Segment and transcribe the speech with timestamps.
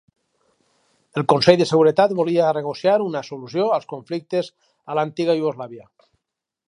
[1.21, 4.51] El Consell de Seguretat volia negociar una solució als conflictes
[4.95, 5.87] a l'antiga Iugoslàvia.